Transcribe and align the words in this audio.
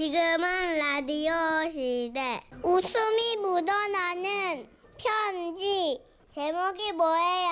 지금은 0.00 0.78
라디오 0.78 1.30
시대. 1.70 2.40
웃음이 2.62 3.36
묻어나는 3.36 4.66
편지. 4.96 6.00
제목이 6.32 6.92
뭐예요? 6.92 7.50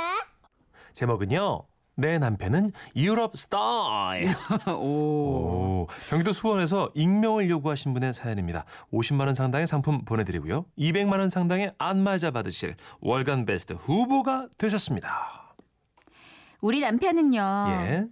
제목은요. 0.95 1.67
내 1.97 2.19
남편은 2.19 2.73
유럽 2.97 3.37
스타일. 3.37 4.29
오. 4.67 5.83
오, 5.83 5.89
경기도 6.09 6.33
수원에서 6.33 6.91
익명을 6.95 7.51
요구하신 7.51 7.93
분의 7.93 8.15
사연입니다. 8.15 8.65
50만 8.95 9.27
원 9.27 9.35
상당의 9.35 9.67
상품 9.67 10.07
보내드리고요. 10.07 10.65
200만 10.79 11.19
원 11.19 11.29
상당의 11.29 11.75
안마자 11.77 12.31
받으실 12.31 12.77
월간 13.03 13.45
베스트 13.45 13.75
후보가 13.75 14.49
되셨습니다. 14.57 15.55
우리 16.63 16.81
남편은요. 16.81 17.43
예. 17.69 18.07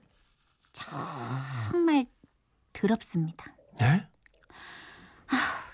정말 0.73 2.05
더럽습니다. 2.75 3.57
예? 3.81 4.07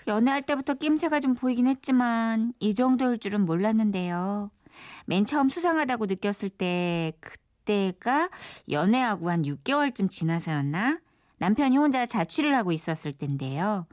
연애할 0.07 0.41
때부터 0.41 0.73
낌새가 0.73 1.19
좀 1.19 1.33
보이긴 1.33 1.67
했지만 1.67 2.53
이 2.59 2.73
정도일 2.73 3.19
줄은 3.19 3.45
몰랐는데요. 3.45 4.51
맨 5.05 5.25
처음 5.25 5.49
수상하다고 5.49 6.07
느꼈을 6.07 6.49
때 6.49 7.13
그때가 7.19 8.29
연애하고 8.69 9.29
한 9.29 9.43
6개월쯤 9.43 10.09
지나서였나? 10.09 10.99
남편이 11.37 11.77
혼자 11.77 12.05
자취를 12.05 12.55
하고 12.55 12.71
있었을 12.71 13.13
때인데요. 13.13 13.85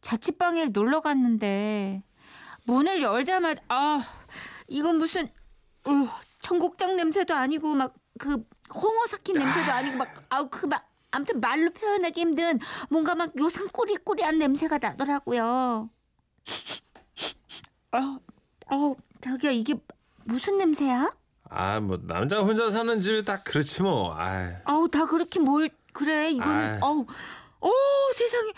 자취방에 0.00 0.66
놀러 0.66 1.00
갔는데 1.00 2.02
문을 2.64 3.02
열자마자 3.02 3.62
아 3.68 4.04
이건 4.68 4.98
무슨 4.98 5.26
어, 5.84 6.08
청국장 6.40 6.96
냄새도 6.96 7.34
아니고 7.34 7.74
막 7.74 7.94
그 8.18 8.44
홍어 8.74 9.06
삭힌 9.06 9.38
냄새도 9.38 9.72
아니고 9.72 9.96
막 9.96 10.14
아우 10.28 10.48
그막 10.48 10.88
아무튼 11.14 11.40
말로 11.40 11.70
표현하기 11.70 12.20
힘든 12.20 12.58
뭔가 12.90 13.14
막 13.14 13.30
요상 13.38 13.68
꾸리꾸리한 13.72 14.38
냄새가 14.38 14.78
나더라고요. 14.78 15.88
아, 17.92 18.18
어, 18.72 18.94
자기야 19.22 19.52
이게 19.52 19.74
무슨 20.24 20.58
냄새야? 20.58 21.14
아, 21.44 21.78
뭐 21.78 21.98
남자 22.02 22.40
혼자 22.40 22.68
사는 22.70 23.00
집이 23.00 23.24
딱 23.24 23.44
그렇지 23.44 23.82
뭐. 23.82 24.12
아, 24.18 24.60
아우 24.64 24.88
다 24.88 25.06
그렇게 25.06 25.38
뭘 25.38 25.70
그래 25.92 26.30
이건 26.30 26.48
아이. 26.48 26.78
어우 26.82 27.06
어 27.60 27.70
세상에 28.14 28.50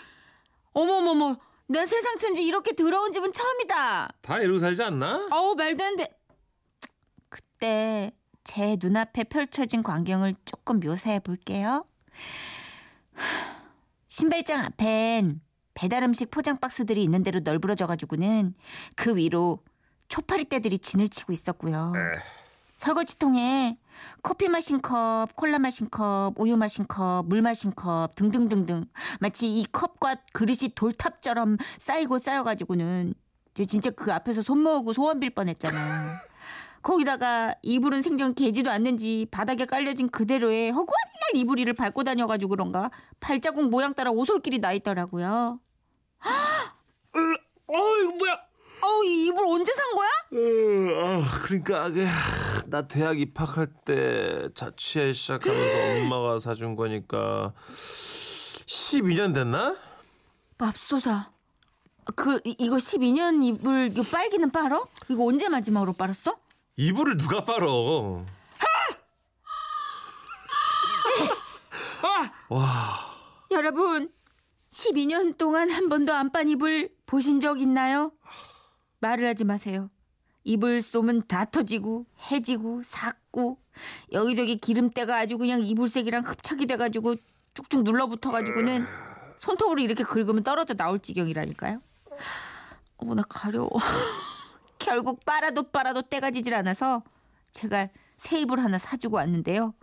어머머머 0.73 1.35
내 1.67 1.85
세상 1.85 2.17
천지 2.17 2.43
이렇게 2.43 2.73
더러운 2.73 3.11
집은 3.11 3.31
처음이다. 3.31 4.09
다 4.21 4.39
이러고 4.39 4.59
살지 4.59 4.81
않나? 4.81 5.27
어우 5.31 5.53
말도 5.55 5.83
안 5.83 5.95
돼. 5.95 6.07
그때 7.29 8.11
제 8.43 8.77
눈앞에 8.81 9.25
펼쳐진 9.25 9.83
광경을 9.83 10.33
조금 10.45 10.79
묘사해 10.79 11.19
볼게요. 11.19 11.85
신발장 14.07 14.63
앞엔 14.65 15.41
배달 15.73 16.03
음식 16.03 16.31
포장 16.31 16.59
박스들이 16.59 17.03
있는 17.03 17.23
대로 17.23 17.39
널브러져 17.41 17.85
가지고는 17.87 18.55
그 18.95 19.15
위로 19.15 19.63
초파리떼들이 20.07 20.79
진을 20.79 21.09
치고 21.09 21.33
있었고요. 21.33 21.93
설거지통에 22.75 23.77
커피 24.21 24.49
마신 24.49 24.81
컵, 24.81 25.35
콜라 25.35 25.59
마신 25.59 25.89
컵, 25.89 26.33
우유 26.37 26.55
마신 26.57 26.85
컵, 26.87 27.25
물 27.27 27.41
마신 27.41 27.73
컵 27.75 28.15
등등등등 28.15 28.85
마치 29.19 29.47
이 29.49 29.65
컵과 29.71 30.15
그릇이 30.33 30.69
돌탑처럼 30.75 31.57
쌓이고 31.79 32.19
쌓여가지고는 32.19 33.13
저 33.55 33.65
진짜 33.65 33.89
그 33.89 34.13
앞에서 34.13 34.43
손 34.43 34.61
모으고 34.61 34.93
소원 34.93 35.19
빌 35.19 35.31
뻔했잖아요. 35.31 36.26
거기다가 36.87 37.53
이불은 37.63 38.01
생전 38.01 38.33
개지도 38.33 38.71
않는지 38.71 39.27
바닥에 39.29 39.65
깔려진 39.65 40.07
그대로의 40.07 40.71
허구한 40.71 40.95
날 41.19 41.41
이불이를 41.41 41.73
밟고 41.73 42.05
다녀가지고 42.05 42.51
그런가 42.51 42.91
발자국 43.19 43.69
모양 43.69 43.93
따라 43.93 44.09
오솔길이 44.11 44.59
나 44.59 44.71
있더라고요. 44.71 45.59
어, 47.13 47.97
이거 48.01 48.11
뭐야? 48.17 48.39
어우 48.81 49.03
이 49.03 49.25
이불 49.27 49.45
언제 49.47 49.73
산 49.73 49.85
거야? 49.95 50.09
아, 50.95 51.41
그러니까 51.43 51.89
그, 51.89 52.07
나 52.67 52.87
대학 52.87 53.19
입학할 53.19 53.67
때 53.83 54.47
자취해 54.55 55.11
시작하면서 55.11 55.99
엄마가 56.05 56.39
사준 56.39 56.77
거니까 56.77 57.51
12년 58.65 59.33
됐나? 59.33 59.75
맙소사. 60.57 61.31
그 62.15 62.39
이- 62.45 62.55
이거 62.59 62.77
12년 62.77 63.43
이불 63.43 63.89
이거 63.91 64.03
빨기는 64.03 64.51
빨어? 64.51 64.87
이거 65.09 65.25
언제 65.25 65.49
마지막으로 65.49 65.91
빨았어? 65.91 66.37
이불을 66.77 67.17
누가 67.17 67.43
빨어? 67.43 68.23
여러분 73.51 74.11
12년 74.69 75.37
동안 75.37 75.69
한 75.71 75.89
번도 75.89 76.13
안 76.13 76.31
빤 76.31 76.47
이불 76.49 76.89
보신 77.05 77.39
적 77.39 77.59
있나요? 77.61 78.11
말을 78.99 79.27
하지 79.27 79.43
마세요. 79.43 79.89
이불 80.43 80.81
쏘면 80.81 81.23
다 81.27 81.45
터지고 81.45 82.05
해지고 82.31 82.81
삭고 82.83 83.59
여기저기 84.11 84.57
기름때가 84.57 85.17
아주 85.17 85.37
그냥 85.37 85.61
이불색이랑 85.61 86.23
흡착이 86.25 86.65
돼가지고 86.67 87.15
쭉쭉 87.53 87.83
눌러붙어가지고는 87.83 88.85
손톱으로 89.37 89.81
이렇게 89.81 90.03
긁으면 90.03 90.43
떨어져 90.43 90.73
나올 90.73 90.99
지경이라니까요. 90.99 91.81
어머 92.97 93.15
나 93.15 93.23
가려워. 93.27 93.69
결국 94.79 95.23
빨아도 95.25 95.63
빨아도 95.71 96.01
때가 96.01 96.31
지질 96.31 96.53
않아서 96.55 97.03
제가 97.51 97.87
새 98.17 98.41
이불 98.41 98.59
하나 98.59 98.77
사주고 98.77 99.17
왔는데요. 99.17 99.73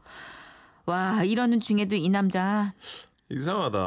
와 0.87 1.22
이러는 1.25 1.60
중에도 1.60 1.94
이 1.94 2.09
남자 2.09 2.75
이상하다. 3.31 3.78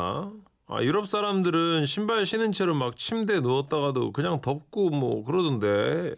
아, 0.70 0.84
유럽 0.84 1.08
사람들은 1.08 1.86
신발 1.86 2.26
신은 2.26 2.52
채로 2.52 2.76
막 2.76 2.98
침대에 2.98 3.40
누웠다가도 3.40 4.12
그냥 4.12 4.42
덮고 4.42 4.90
뭐 4.90 5.24
그러던데. 5.24 6.16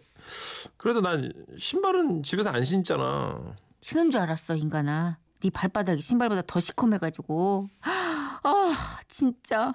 그래도 0.76 1.00
난 1.00 1.32
신발은 1.56 2.24
집에서 2.24 2.50
안 2.50 2.64
신잖아. 2.64 3.54
신은 3.80 4.10
줄 4.10 4.20
알았어 4.20 4.56
인간아 4.56 5.18
네 5.40 5.50
발바닥이 5.50 6.00
신발보다 6.02 6.42
더 6.46 6.60
시커매가지고 6.60 7.68
아 8.42 8.98
진짜 9.08 9.72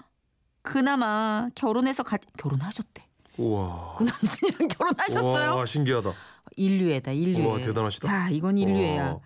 그나마 0.62 1.48
결혼해서 1.56 2.04
가 2.04 2.18
결혼하셨대 2.38 3.05
우와. 3.38 3.96
그 3.98 4.04
남친이랑 4.04 4.68
결혼하셨어요 4.70 5.56
와, 5.58 5.66
신기하다. 5.66 6.14
인류애다 6.58 7.12
인류애 7.12 7.46
우와, 7.46 7.58
대단하시다. 7.60 8.08
야 8.14 8.30
이건 8.30 8.58
인류애야 8.58 9.04
와. 9.14 9.20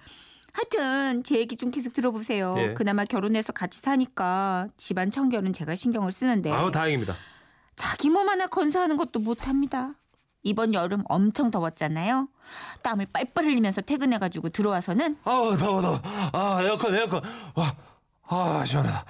하여튼 0.53 1.23
제 1.23 1.37
얘기 1.37 1.55
좀 1.55 1.69
계속 1.69 1.93
들어보세요 1.93 2.55
예. 2.57 2.73
그나마 2.73 3.05
결혼해서 3.05 3.53
같이 3.53 3.79
사니까 3.79 4.67
집안 4.77 5.11
청결은 5.11 5.53
제가 5.53 5.75
신경을 5.75 6.11
쓰는데 6.11 6.51
아우, 6.51 6.71
다행입니다. 6.71 7.13
자기 7.75 8.09
몸 8.09 8.27
하나 8.27 8.47
건사하는 8.47 8.97
것도 8.97 9.19
못합니다. 9.19 9.93
이번 10.43 10.73
여름 10.73 11.03
엄청 11.07 11.51
더웠잖아요. 11.51 12.27
땀을 12.81 13.07
빨빨 13.13 13.45
흘리면서 13.45 13.81
퇴근해가지고 13.81 14.49
들어와서는 14.49 15.17
아우, 15.23 15.55
더워, 15.57 15.81
더워. 15.81 16.01
아, 16.03 16.59
에어컨, 16.63 16.95
에어컨. 16.95 17.21
와, 17.55 17.75
아, 18.27 18.63
시원하다. 18.65 19.05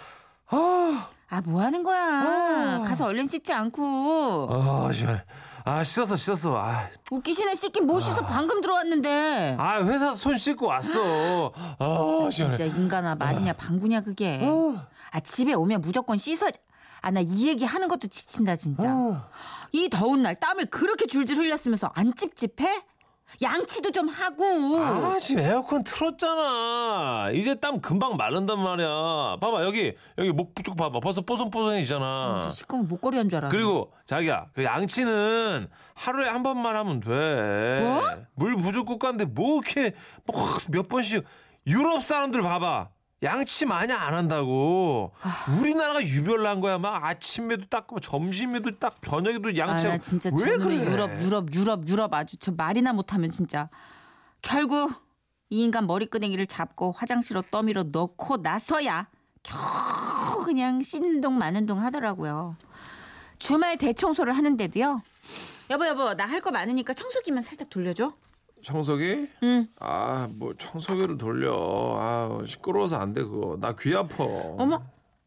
아, 0.47 1.09
아 1.31 1.41
뭐 1.45 1.61
하는 1.61 1.83
거야? 1.83 2.01
아. 2.01 2.83
가서 2.85 3.05
얼른 3.05 3.27
씻지 3.27 3.53
않고 3.53 4.47
아, 4.51 4.91
시원해. 4.91 5.23
아, 5.65 5.83
씻었어, 5.83 6.15
씻었어. 6.15 6.57
아, 6.57 6.87
웃기시네 7.11 7.53
씻긴 7.53 7.85
못 7.85 7.99
씻어 8.01 8.25
방금 8.25 8.61
들어왔는데. 8.61 9.55
아 9.59 9.83
회사 9.83 10.13
손 10.15 10.37
씻고 10.37 10.65
왔어. 10.67 11.51
아, 11.77 12.29
시원해. 12.31 12.55
진짜 12.55 12.65
인간아 12.65 13.15
말이냐 13.15 13.53
방구냐 13.53 14.01
그게. 14.01 14.41
아 15.11 15.19
집에 15.19 15.53
오면 15.53 15.81
무조건 15.81 16.17
씻어. 16.17 16.47
아 17.01 17.11
나 17.11 17.21
이 17.21 17.47
얘기 17.47 17.63
하는 17.63 17.87
것도 17.87 18.07
지친다 18.07 18.55
진짜. 18.55 18.91
어. 18.93 19.21
이 19.71 19.87
더운 19.89 20.23
날 20.23 20.35
땀을 20.35 20.65
그렇게 20.65 21.05
줄줄 21.05 21.37
흘렸으면서 21.37 21.91
안 21.93 22.13
찝찝해? 22.15 22.83
양치도 23.41 23.91
좀 23.91 24.07
하고. 24.09 24.43
아, 24.79 25.17
지금 25.19 25.41
에어컨 25.43 25.83
틀었잖아. 25.83 27.29
이제 27.33 27.55
땀 27.55 27.79
금방 27.79 28.17
마른단 28.17 28.59
말이야. 28.59 29.37
봐봐, 29.39 29.63
여기, 29.65 29.93
여기 30.17 30.31
목 30.31 30.53
쭉 30.63 30.75
봐봐. 30.75 30.99
벌써 30.99 31.21
뽀송뽀송해지잖아. 31.21 32.51
시커먼 32.51 32.87
목걸이 32.87 33.17
한 33.17 33.29
줄 33.29 33.37
알아. 33.37 33.49
그리고 33.49 33.91
자기야, 34.05 34.47
그 34.53 34.63
양치는 34.63 35.69
하루에 35.93 36.27
한 36.27 36.43
번만 36.43 36.75
하면 36.75 36.99
돼. 36.99 37.79
뭐? 37.81 38.01
물 38.35 38.57
부족 38.57 38.85
국가인데 38.85 39.25
뭐 39.25 39.61
이렇게 39.61 39.93
뭐몇 40.25 40.89
번씩 40.89 41.23
유럽 41.67 42.01
사람들 42.03 42.41
봐봐. 42.41 42.89
양치 43.23 43.65
많이 43.65 43.91
안 43.91 44.13
한다고. 44.13 45.11
우리나라가 45.59 46.01
유별난 46.01 46.61
거야. 46.61 46.77
막 46.77 47.03
아침에도 47.03 47.65
닦고 47.69 47.99
점심에도 47.99 48.79
딱 48.79 49.01
저녁에도 49.01 49.49
아, 49.49 49.53
양치하고. 49.55 49.89
나 49.89 49.97
진짜 49.97 50.29
왜 50.39 50.55
그래? 50.57 50.75
유럽, 50.75 51.21
유럽, 51.21 51.53
유럽, 51.53 51.87
유럽 51.89 52.13
아주 52.13 52.37
저 52.37 52.51
말이나 52.53 52.93
못하면 52.93 53.29
진짜 53.29 53.69
결국 54.41 54.91
이 55.49 55.63
인간 55.63 55.85
머리끄댕이를 55.87 56.47
잡고 56.47 56.93
화장실로 56.93 57.41
떠밀어 57.51 57.83
넣고 57.91 58.37
나서야 58.37 59.07
겨우 59.43 60.45
그냥 60.45 60.81
씻는 60.81 61.19
동 61.21 61.37
마는 61.37 61.65
동 61.65 61.81
하더라고요. 61.81 62.55
주말 63.37 63.77
대청소를 63.77 64.37
하는데도요. 64.37 65.01
여보 65.71 65.85
여보 65.87 66.13
나 66.15 66.25
할 66.25 66.41
거 66.41 66.51
많으니까 66.51 66.93
청소기만 66.93 67.43
살짝 67.43 67.69
돌려줘. 67.69 68.13
청소기? 68.63 69.29
응. 69.43 69.67
아, 69.79 70.27
뭐 70.37 70.53
청소기를 70.57 71.17
돌려. 71.17 71.53
아, 71.97 72.43
시끄러워서 72.45 72.97
안 72.99 73.13
돼 73.13 73.23
그거. 73.23 73.57
나 73.59 73.73
귀 73.75 73.95
아파. 73.95 74.23
어머 74.23 74.81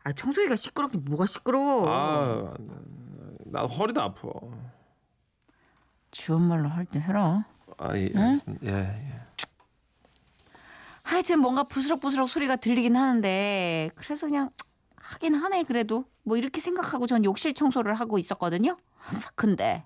아 0.05 0.13
청소기가 0.13 0.57
시끄럽긴 0.57 1.05
뭐가 1.05 1.27
시끄러워. 1.27 1.87
아, 1.89 2.55
나 3.47 3.63
허리도 3.63 4.01
아파. 4.01 4.29
지원 6.11 6.43
말로 6.43 6.69
할 6.69 6.85
때 6.87 7.01
해라. 7.01 7.47
아, 7.79 7.97
예, 7.97 8.13
알겠습니다. 8.15 8.67
예, 8.67 8.73
예. 8.73 9.23
하여튼 11.03 11.41
뭔가 11.41 11.65
부스럭부스럭 11.65 12.29
소리가 12.29 12.57
들리긴 12.57 12.97
하는데 12.97 13.91
그래서 13.97 14.27
그냥 14.27 14.51
하긴 14.97 15.35
하네 15.35 15.65
그래도 15.65 16.05
뭐 16.23 16.37
이렇게 16.37 16.61
생각하고 16.61 17.07
전 17.07 17.25
욕실 17.25 17.55
청소를 17.55 17.95
하고 17.95 18.19
있었거든요. 18.19 18.77
근데 19.35 19.85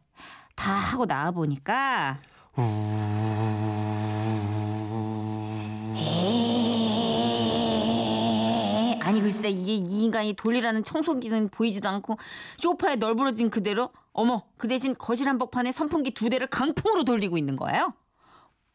다 0.55 0.73
하고 0.73 1.07
나와 1.07 1.31
보니까 1.31 2.19
에이, 8.49 8.99
아니 9.01 9.21
글쎄 9.21 9.51
이게 9.51 9.75
이 9.75 10.05
인간이 10.05 10.33
돌리라는 10.33 10.83
청소기는 10.85 11.49
보이지도 11.51 11.89
않고 11.89 12.17
소파에 12.59 12.97
널브러진 12.97 13.51
그대로 13.51 13.91
어머 14.13 14.43
그 14.57 14.69
대신 14.69 14.95
거실 14.97 15.29
한복판에 15.29 15.73
선풍기 15.73 16.13
두 16.13 16.31
대를 16.31 16.47
강풍으로 16.47 17.05
돌리고 17.05 17.37
있는 17.37 17.57
거예요. 17.57 17.93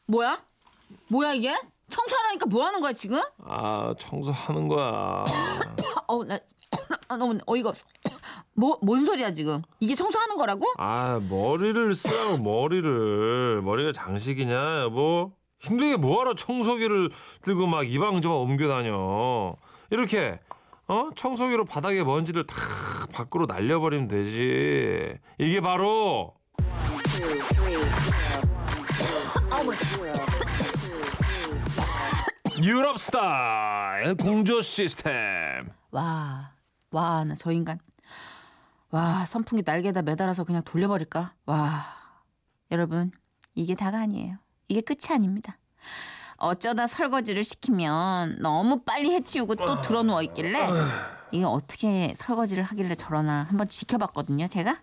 뭐야? 0.05 0.43
뭐야 1.07 1.33
이게? 1.33 1.55
청소하라니까 1.89 2.45
뭐 2.45 2.65
하는 2.65 2.79
거야 2.79 2.93
지금? 2.93 3.19
아, 3.45 3.93
청소하는 3.99 4.67
거야. 4.67 5.23
어우 6.07 6.23
나 6.25 6.39
아, 7.09 7.17
너무 7.17 7.37
어이가 7.45 7.69
없어. 7.69 7.85
뭐 8.61 8.77
뭔 8.81 9.05
소리야 9.05 9.33
지금? 9.33 9.63
이게 9.79 9.95
청소하는 9.95 10.37
거라고? 10.37 10.65
아, 10.77 11.19
머리를 11.29 11.93
쓰라고 11.95 12.37
머리를. 12.37 13.61
머리가 13.63 13.91
장식이냐, 13.91 14.81
여보? 14.83 15.31
힘들게 15.59 15.97
뭐하러 15.97 16.35
청소기를 16.35 17.09
들고 17.41 17.65
막 17.67 17.91
이방저방 17.91 18.37
옮겨 18.37 18.67
다녀. 18.67 19.55
이렇게 19.89 20.39
어? 20.87 21.09
청소기로 21.15 21.65
바닥에 21.65 22.03
먼지를 22.03 22.45
다 22.45 22.55
밖으로 23.13 23.45
날려버리면 23.47 24.07
되지. 24.07 25.13
이게 25.39 25.59
바로 25.61 26.33
유럽 32.61 32.99
스타일 32.99 34.15
공조 34.15 34.61
시스템. 34.61 35.13
와, 35.91 36.51
와, 36.91 37.23
나 37.23 37.35
저 37.35 37.51
인간. 37.51 37.79
와, 38.91 39.25
선풍기 39.25 39.63
날개에다 39.65 40.01
매달아서 40.01 40.43
그냥 40.43 40.63
돌려버릴까? 40.63 41.33
와, 41.45 41.85
여러분, 42.71 43.11
이게 43.55 43.73
다가 43.75 43.99
아니에요. 43.99 44.37
이게 44.67 44.81
끝이 44.81 45.13
아닙니다. 45.13 45.57
어쩌다 46.37 46.87
설거지를 46.87 47.43
시키면 47.43 48.37
너무 48.41 48.81
빨리 48.83 49.11
해치우고 49.13 49.55
또 49.55 49.81
들어 49.81 50.01
누워 50.03 50.23
있길래 50.23 50.67
이게 51.31 51.45
어떻게 51.45 52.13
설거지를 52.15 52.63
하길래 52.63 52.95
저러나 52.95 53.45
한번 53.49 53.67
지켜봤거든요, 53.67 54.47
제가. 54.47 54.81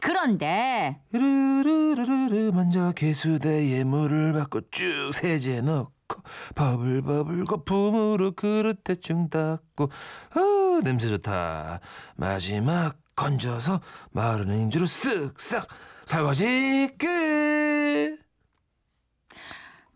그런데 0.00 1.00
르르르르르 1.12 2.50
먼저 2.52 2.92
개수대에 2.92 3.84
물을 3.84 4.32
받고 4.34 4.70
쭉 4.70 5.10
세제 5.14 5.60
넣고 5.62 6.22
버블버블 6.56 7.44
거품으로 7.44 8.32
그릇 8.32 8.82
대충 8.82 9.30
닦고 9.30 9.84
어 9.84 10.80
냄새 10.82 11.08
좋다 11.08 11.80
마지막 12.16 12.98
건져서 13.18 13.80
마른 14.12 14.52
행주로 14.52 14.86
쓱싹 14.86 15.66
설거지 16.04 16.88
끝 16.96 18.16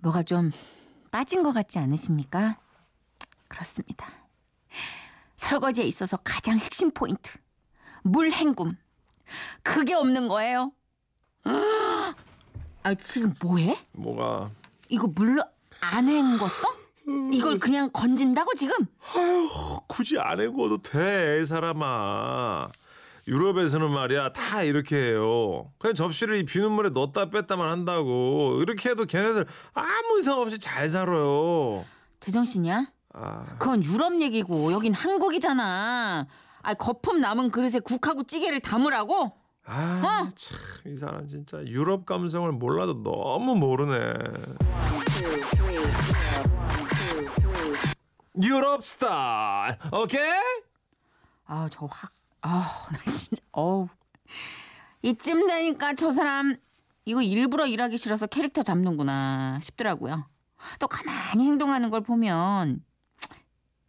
뭐가 0.00 0.24
좀 0.24 0.50
빠진 1.12 1.44
것 1.44 1.52
같지 1.52 1.78
않으십니까? 1.78 2.58
그렇습니다. 3.46 4.08
설거지에 5.36 5.84
있어서 5.84 6.16
가장 6.24 6.58
핵심 6.58 6.90
포인트. 6.90 7.38
물 8.02 8.32
헹굼. 8.32 8.76
그게 9.62 9.94
없는 9.94 10.26
거예요. 10.26 10.72
아, 12.82 12.94
지금 13.00 13.34
뭐해? 13.40 13.78
뭐가 13.92 14.50
이거 14.88 15.06
물로 15.06 15.44
안 15.80 16.06
헹궜어? 16.06 17.32
이걸 17.32 17.60
그냥 17.60 17.88
건진다고 17.92 18.54
지금? 18.54 18.74
굳이 19.86 20.18
안 20.18 20.40
해고도 20.40 20.82
돼 20.82 21.44
사람아 21.44 22.68
유럽에서는 23.26 23.90
말이야 23.90 24.32
다 24.32 24.62
이렇게 24.62 24.96
해요 24.96 25.70
그냥 25.78 25.94
접시를 25.94 26.36
이 26.36 26.44
비눗물에 26.44 26.90
넣었다 26.90 27.30
뺐다만 27.30 27.70
한다고 27.70 28.58
이렇게 28.60 28.90
해도 28.90 29.04
걔네들 29.04 29.46
아무 29.74 30.18
이상 30.18 30.38
없이 30.38 30.58
잘 30.58 30.88
살아요 30.88 31.84
제정신이야? 32.20 32.86
아. 33.14 33.44
그건 33.58 33.84
유럽 33.84 34.20
얘기고 34.22 34.72
여긴 34.72 34.94
한국이잖아. 34.94 36.26
아, 36.62 36.74
거품 36.74 37.20
남은 37.20 37.50
그릇에 37.50 37.80
국하고 37.80 38.22
찌개를 38.22 38.60
담으라고? 38.60 39.32
아, 39.64 40.28
참, 40.36 40.58
이 40.86 40.96
사람 40.96 41.26
진짜 41.26 41.58
유럽 41.66 42.06
감성을 42.06 42.50
몰라도 42.52 43.02
너무 43.02 43.54
모르네. 43.56 44.14
유럽 48.42 48.82
스타일, 48.84 49.76
오케이? 49.92 50.30
아, 51.46 51.68
저 51.70 51.86
확, 51.90 52.12
아, 52.42 52.86
나 52.90 52.98
진짜, 53.10 53.42
어우. 53.52 53.88
이쯤 55.02 55.46
되니까 55.46 55.94
저 55.94 56.12
사람, 56.12 56.56
이거 57.04 57.22
일부러 57.22 57.66
일하기 57.66 57.96
싫어서 57.96 58.26
캐릭터 58.26 58.62
잡는구나 58.62 59.58
싶더라고요. 59.62 60.28
또 60.78 60.86
가만히 60.86 61.46
행동하는 61.46 61.90
걸 61.90 62.00
보면, 62.02 62.84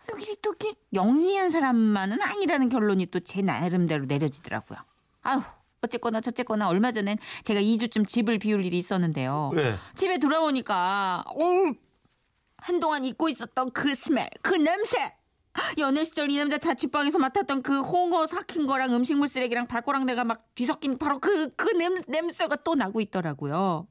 또 0.07 0.17
이렇게 0.17 0.35
또 0.41 0.49
이렇게 0.59 0.73
영리한 0.93 1.49
사람만은 1.49 2.21
아니라는 2.21 2.69
결론이 2.69 3.05
또 3.07 3.19
제 3.19 3.41
나름대로 3.41 4.05
내려지더라고요. 4.05 4.79
아휴, 5.21 5.41
어쨌거나 5.81 6.19
저쨌거나 6.21 6.67
얼마 6.67 6.91
전엔 6.91 7.17
제가 7.43 7.61
2주쯤 7.61 8.07
집을 8.07 8.39
비울 8.39 8.65
일이 8.65 8.77
있었는데요. 8.77 9.51
왜? 9.53 9.75
집에 9.95 10.17
돌아오니까 10.17 11.23
어우, 11.27 11.73
한동안 12.57 13.05
잊고 13.05 13.29
있었던 13.29 13.71
그 13.71 13.93
스멜, 13.95 14.29
그 14.41 14.55
냄새. 14.55 15.15
연애 15.77 16.03
시절 16.03 16.29
이 16.31 16.37
남자 16.37 16.57
자취방에서 16.57 17.19
맡았던 17.19 17.61
그 17.61 17.79
홍어 17.81 18.25
삭힌 18.27 18.65
거랑 18.65 18.93
음식물 18.93 19.27
쓰레기랑 19.27 19.67
발꼬랑 19.67 20.05
내가 20.05 20.23
막 20.23 20.45
뒤섞인 20.55 20.97
바로 20.97 21.19
그, 21.19 21.49
그 21.55 21.69
냄, 21.77 22.01
냄새가 22.07 22.57
또 22.57 22.75
나고 22.75 23.01
있더라고요. 23.01 23.87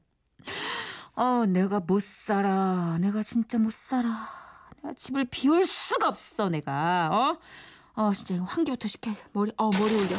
어, 1.15 1.45
내가 1.47 1.79
못 1.79 2.01
살아. 2.03 2.97
내가 2.99 3.21
진짜 3.23 3.57
못 3.57 3.73
살아. 3.73 4.09
내가 4.81 4.93
집을 4.95 5.25
비울 5.25 5.65
수가 5.65 6.07
없어, 6.09 6.49
내가. 6.49 7.09
어? 7.11 7.37
어, 7.95 8.11
진짜 8.11 8.35
이거 8.35 8.43
환기부터 8.45 8.87
시켜. 8.87 9.11
머리, 9.31 9.51
어, 9.57 9.69
머리 9.71 9.95
올려. 9.95 10.17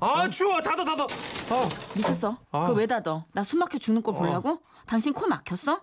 아, 0.00 0.28
추워. 0.28 0.60
닫아, 0.60 0.84
닫아. 0.84 1.04
어. 1.04 1.68
미쳤어? 1.96 2.36
아. 2.52 2.66
그거 2.66 2.74
왜 2.78 2.86
닫어? 2.86 3.24
나 3.32 3.42
숨 3.42 3.58
막혀 3.60 3.78
죽는 3.78 4.02
걸 4.02 4.14
보려고? 4.14 4.60
당신 4.86 5.12
코 5.14 5.26
막혔어? 5.26 5.80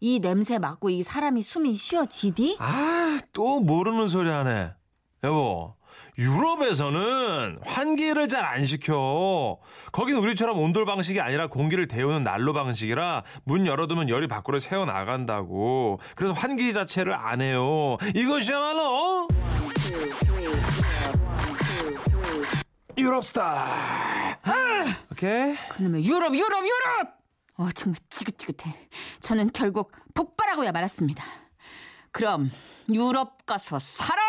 이 0.00 0.18
냄새 0.20 0.58
맡고 0.58 0.90
이 0.90 1.02
사람이 1.02 1.42
숨이 1.42 1.76
쉬어지디? 1.76 2.56
아, 2.58 3.20
또 3.32 3.60
모르는 3.60 4.08
소리 4.08 4.30
하네. 4.30 4.72
여보, 5.24 5.74
유럽에서는 6.16 7.58
환기를 7.64 8.28
잘 8.28 8.44
안 8.44 8.64
시켜. 8.64 9.58
거긴 9.92 10.16
우리처럼 10.16 10.58
온돌 10.58 10.86
방식이 10.86 11.20
아니라 11.20 11.48
공기를 11.48 11.86
데우는 11.86 12.22
난로 12.22 12.54
방식이라 12.54 13.24
문 13.44 13.66
열어두면 13.66 14.08
열이 14.08 14.26
밖으로 14.26 14.58
새어 14.58 14.86
나간다고. 14.86 16.00
그래서 16.16 16.32
환기 16.34 16.72
자체를 16.72 17.12
안 17.12 17.42
해요. 17.42 17.98
이것이야말로 18.14 18.80
어? 18.82 19.28
유럽 22.96 23.24
스타일. 23.24 23.60
오케이. 25.12 25.54
그놈의 25.72 26.04
유럽 26.04 26.34
유럽 26.34 26.64
유럽! 26.64 27.19
어 27.60 27.70
정말 27.74 28.00
지긋지긋해. 28.08 28.88
저는 29.20 29.50
결국 29.52 29.92
폭발하고야 30.14 30.72
말았습니다. 30.72 31.22
그럼 32.10 32.50
유럽 32.88 33.44
가서 33.44 33.78
살아! 33.78 34.22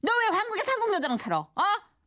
너 0.00 0.10
왜 0.10 0.36
한국에서 0.36 0.72
한국 0.72 0.94
여자랑 0.94 1.18
살아? 1.18 1.40
어? 1.40 1.50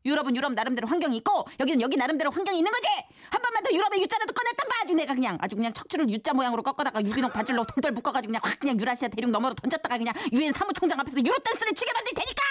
유럽은 0.04 0.36
유럽 0.36 0.52
나름대로 0.54 0.88
환경이 0.88 1.16
있고 1.18 1.46
여기는 1.60 1.80
여기 1.82 1.96
나름대로 1.96 2.32
환경이 2.32 2.58
있는 2.58 2.72
거지. 2.72 2.88
한 3.30 3.42
번만 3.42 3.64
더 3.64 3.72
유럽의 3.72 4.02
유자라도 4.02 4.34
꺼냈단 4.34 4.68
봐. 4.68 4.76
아주 4.84 4.96
내가 4.96 5.14
그냥 5.14 5.38
아주 5.42 5.56
그냥 5.56 5.74
척추를 5.74 6.10
유자 6.10 6.34
모양으로 6.34 6.64
꺾어다가 6.64 7.04
유기농 7.04 7.32
바질로 7.32 7.64
돌돌 7.64 7.92
묶어가지고 7.92 8.30
그냥 8.32 8.42
확 8.44 8.60
그냥 8.60 8.80
유라시아 8.80 9.08
대륙 9.10 9.30
너머로 9.30 9.54
던졌다가 9.54 9.98
그냥 10.00 10.14
유엔 10.34 10.52
사무총장 10.54 11.00
앞에서 11.00 11.20
유로 11.20 11.38
댄스를 11.38 11.74
추게 11.76 11.92
만들 11.94 12.14
테니까. 12.16 12.42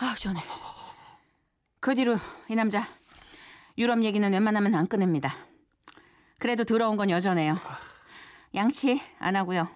아 0.00 0.14
시원해. 0.16 0.42
그 1.80 1.94
뒤로 1.94 2.16
이 2.48 2.54
남자 2.54 2.86
유럽 3.78 4.02
얘기는 4.02 4.32
웬만하면 4.32 4.74
안 4.74 4.88
꺼냅니다. 4.88 5.32
그래도 6.40 6.64
들어온 6.64 6.96
건 6.96 7.10
여전해요. 7.10 7.56
양치 8.56 9.00
안 9.20 9.36
하고요. 9.36 9.68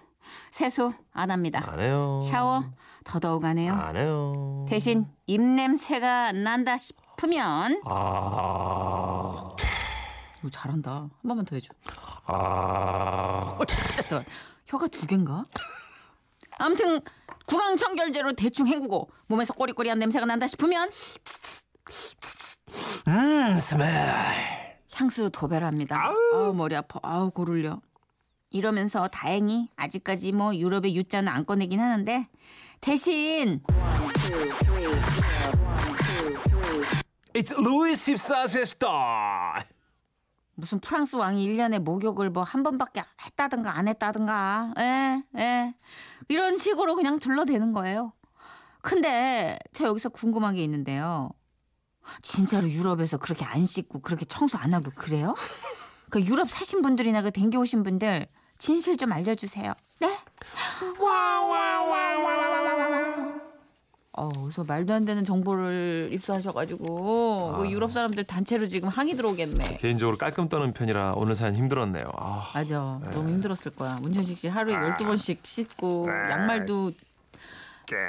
세수 0.51 0.93
안 1.13 1.31
합니다. 1.31 1.63
안 1.65 1.79
해요. 1.79 2.19
샤워 2.21 2.65
더더욱 3.05 3.45
안 3.45 3.57
해요. 3.57 3.73
안 3.73 3.95
해요. 3.95 4.65
대신 4.67 5.05
입냄새가 5.25 6.33
난다 6.33 6.77
싶으면 6.77 7.81
아. 7.85 9.55
이거 10.39 10.49
잘한다. 10.49 10.91
한 10.91 11.09
번만 11.25 11.45
더 11.45 11.55
해줘. 11.55 11.69
아. 12.25 13.55
어, 13.57 13.65
진짜 13.65 14.01
저 14.01 14.23
혀가 14.65 14.87
두 14.87 15.07
개인가? 15.07 15.45
아무튼 16.57 16.99
구강 17.45 17.77
청결제로 17.77 18.33
대충 18.33 18.67
헹구고 18.67 19.09
몸에서 19.27 19.53
꼬리꼬리한 19.53 19.97
냄새가 19.99 20.25
난다 20.25 20.45
싶으면 20.45 20.89
음, 23.07 23.57
스멜. 23.57 23.85
향수로 24.93 25.29
도배를 25.29 25.65
합니다. 25.65 26.11
아우 26.33 26.53
머리 26.53 26.75
아파. 26.75 26.99
아우 27.03 27.31
고를려. 27.31 27.81
이러면서 28.51 29.07
다행히 29.07 29.69
아직까지 29.75 30.31
뭐 30.31 30.55
유럽의 30.55 30.95
유자는 30.95 31.31
안 31.31 31.45
꺼내긴 31.45 31.79
하는데 31.79 32.27
대신 32.81 33.61
It's 37.33 37.51
Louis 37.57 37.93
14세 38.15 38.65
스타일. 38.65 39.65
무슨 40.55 40.79
프랑스 40.79 41.15
왕이 41.15 41.47
1년에 41.47 41.79
목욕을 41.79 42.29
뭐 42.29 42.43
한 42.43 42.61
번밖에 42.61 43.01
했다든가 43.25 43.75
안 43.75 43.87
했다든가 43.87 44.75
예, 44.77 45.23
예. 45.39 45.73
이런 46.27 46.57
식으로 46.57 46.95
그냥 46.95 47.17
둘러대는 47.19 47.73
거예요. 47.73 48.13
근데 48.81 49.57
저 49.73 49.85
여기서 49.87 50.09
궁금한 50.09 50.53
게 50.53 50.63
있는데요. 50.63 51.31
진짜로 52.21 52.69
유럽에서 52.69 53.17
그렇게 53.17 53.45
안 53.45 53.65
씻고 53.65 53.99
그렇게 53.99 54.25
청소 54.25 54.57
안 54.57 54.73
하고 54.73 54.91
그래요? 54.95 55.35
그 56.09 56.21
유럽 56.21 56.49
사신 56.49 56.81
분들이나 56.81 57.21
그 57.21 57.31
댕겨 57.31 57.59
오신 57.59 57.83
분들 57.83 58.27
진실 58.57 58.97
좀 58.97 59.11
알려주세요. 59.11 59.73
네? 59.99 60.17
어, 64.15 64.29
그래서 64.29 64.63
말도 64.63 64.93
안 64.93 65.05
되는 65.05 65.23
정보를 65.23 66.09
입수하셔가지고 66.11 67.55
그 67.57 67.63
아. 67.63 67.69
유럽 67.69 67.91
사람들 67.91 68.25
단체로 68.25 68.67
지금 68.67 68.89
항의 68.89 69.15
들어오겠네. 69.15 69.77
개인적으로 69.77 70.17
깔끔 70.17 70.49
떠는 70.49 70.73
편이라 70.73 71.13
오늘 71.15 71.33
사연 71.33 71.55
힘들었네요. 71.55 72.03
아, 72.15 72.51
맞아. 72.53 73.01
너무 73.11 73.29
힘들었을 73.29 73.75
거야. 73.75 73.97
문천식 74.01 74.37
씨 74.37 74.47
하루에 74.47 74.75
12 74.75 75.05
번씩 75.05 75.45
씻고 75.45 76.07
양말도 76.29 76.91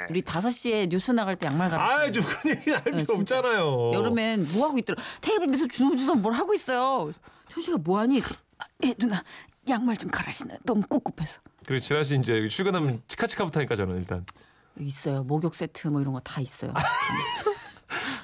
우리 0.09 0.21
5시에 0.21 0.87
뉴스 0.89 1.11
나갈 1.11 1.35
때 1.35 1.45
양말 1.47 1.69
갈았어요. 1.69 1.97
아, 2.07 2.11
좀 2.11 2.23
그런 2.23 2.57
얘기 2.57 2.71
할 2.71 2.83
필요 2.83 2.97
진짜. 3.05 3.13
없잖아요. 3.39 3.91
여름엔 3.93 4.47
뭐 4.53 4.67
하고 4.67 4.77
있더라. 4.79 5.01
테이블 5.21 5.47
밑에서 5.47 5.67
주섬주섬 5.67 6.21
뭘 6.21 6.33
하고 6.33 6.53
있어요. 6.53 7.11
현씨가 7.49 7.77
뭐 7.79 7.99
하니? 7.99 8.21
아, 8.21 8.65
예, 8.85 8.93
누나 8.93 9.23
양말 9.69 9.97
좀 9.97 10.09
갈아 10.11 10.31
신어. 10.31 10.55
너무 10.65 10.81
꿉꿉해서. 10.87 11.39
그리고 11.65 11.81
지라 11.81 12.03
씨 12.03 12.15
이제 12.17 12.47
출근하면 12.47 13.01
치카치카부터 13.07 13.59
하니까 13.59 13.75
저는 13.75 13.97
일단 13.97 14.25
있어요. 14.79 15.23
목욕 15.23 15.55
세트 15.55 15.87
뭐 15.87 16.01
이런 16.01 16.13
거 16.13 16.19
다 16.19 16.39
있어요. 16.41 16.73